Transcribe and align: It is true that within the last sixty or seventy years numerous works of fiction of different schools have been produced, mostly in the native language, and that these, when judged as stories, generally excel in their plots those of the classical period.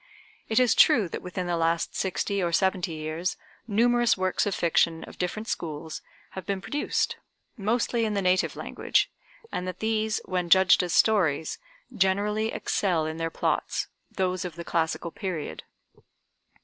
It 0.49 0.59
is 0.59 0.73
true 0.73 1.07
that 1.09 1.21
within 1.21 1.45
the 1.45 1.55
last 1.57 1.95
sixty 1.95 2.41
or 2.41 2.51
seventy 2.51 2.93
years 2.93 3.37
numerous 3.67 4.17
works 4.17 4.47
of 4.47 4.55
fiction 4.55 5.03
of 5.03 5.19
different 5.19 5.47
schools 5.47 6.01
have 6.31 6.43
been 6.43 6.59
produced, 6.59 7.17
mostly 7.55 8.03
in 8.03 8.15
the 8.15 8.21
native 8.23 8.55
language, 8.55 9.11
and 9.51 9.67
that 9.67 9.77
these, 9.77 10.19
when 10.25 10.49
judged 10.49 10.81
as 10.81 10.95
stories, 10.95 11.59
generally 11.95 12.51
excel 12.51 13.05
in 13.05 13.17
their 13.17 13.29
plots 13.29 13.89
those 14.09 14.43
of 14.43 14.55
the 14.55 14.65
classical 14.65 15.11
period. 15.11 15.61